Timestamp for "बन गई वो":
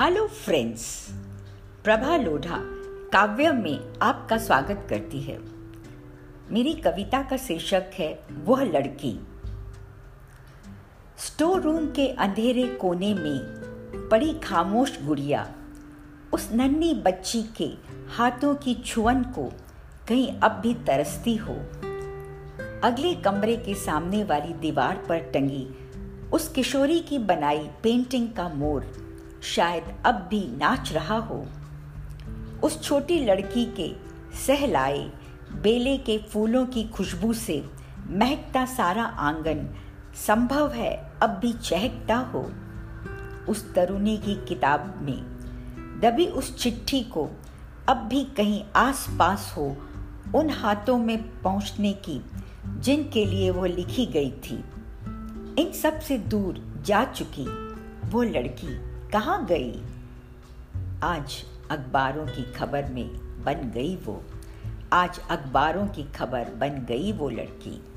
63.44-64.22, 66.44-67.28